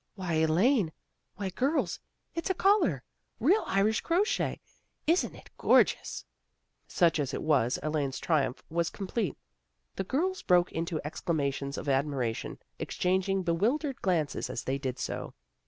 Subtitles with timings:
[0.15, 0.91] "Why, Elaine!
[1.35, 1.99] Why, girls!
[2.33, 3.03] It's a collar.
[3.39, 4.59] Real Irish crochet!
[5.05, 6.25] Isn't it gorgeous!"
[6.87, 9.35] Such as it was, Elaine's triumph was com plete.
[9.97, 15.35] The girls broke into exclamations of admiration, exchanging bewildered glances as they did so.